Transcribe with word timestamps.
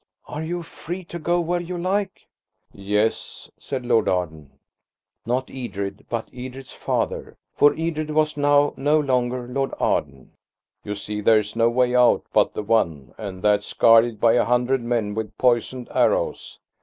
"Are 0.25 0.41
you 0.43 0.63
free 0.63 1.03
to 1.03 1.19
go 1.19 1.39
where 1.39 1.61
you 1.61 1.77
like?" 1.77 2.25
"Yes," 2.73 3.51
said 3.59 3.85
Lord 3.85 4.07
Arden–not 4.09 5.51
Edred, 5.51 6.07
but 6.09 6.27
Edred's 6.33 6.71
father, 6.71 7.37
for 7.55 7.75
Edred 7.77 8.09
was 8.09 8.35
now 8.35 8.73
no 8.77 8.99
longer 8.99 9.47
Lord 9.47 9.75
Arden. 9.79 10.31
"You 10.83 10.95
see 10.95 11.21
there's 11.21 11.55
no 11.55 11.69
way 11.69 11.95
out 11.95 12.23
but 12.33 12.55
the 12.55 12.63
one, 12.63 13.13
and 13.19 13.43
that's 13.43 13.73
guarded 13.73 14.19
by 14.19 14.33
a 14.33 14.45
hundred 14.45 14.81
men 14.81 15.13
with 15.13 15.37
poisoned 15.37 15.87
arrows." 15.93 16.57